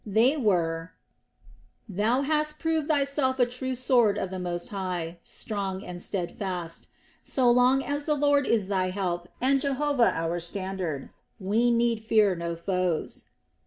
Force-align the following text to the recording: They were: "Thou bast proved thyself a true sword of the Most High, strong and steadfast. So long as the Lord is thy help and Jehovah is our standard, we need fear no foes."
They 0.03 0.35
were: 0.35 0.93
"Thou 1.87 2.23
bast 2.23 2.57
proved 2.57 2.87
thyself 2.87 3.37
a 3.37 3.45
true 3.45 3.75
sword 3.75 4.17
of 4.17 4.31
the 4.31 4.39
Most 4.39 4.69
High, 4.69 5.19
strong 5.21 5.83
and 5.83 6.01
steadfast. 6.01 6.87
So 7.21 7.51
long 7.51 7.83
as 7.83 8.07
the 8.07 8.15
Lord 8.15 8.47
is 8.47 8.67
thy 8.67 8.89
help 8.89 9.29
and 9.39 9.61
Jehovah 9.61 10.07
is 10.09 10.13
our 10.15 10.39
standard, 10.39 11.11
we 11.39 11.69
need 11.69 12.01
fear 12.01 12.33
no 12.33 12.55
foes." 12.55 13.25